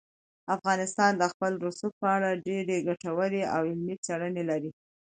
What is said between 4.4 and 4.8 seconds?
لري.